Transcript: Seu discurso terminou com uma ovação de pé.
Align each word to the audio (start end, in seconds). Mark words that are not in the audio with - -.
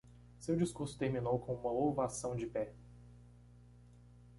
Seu 0.39 0.55
discurso 0.57 0.97
terminou 0.97 1.37
com 1.37 1.53
uma 1.53 1.71
ovação 1.71 2.35
de 2.35 2.47
pé. 2.47 2.73